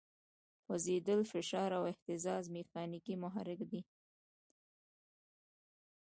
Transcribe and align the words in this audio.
خوځېدل، 0.63 1.19
فشار 1.31 1.69
او 1.77 1.83
اهتزاز 1.91 2.45
میخانیکي 2.55 3.15
محرک 3.23 3.59
دی. 3.71 3.81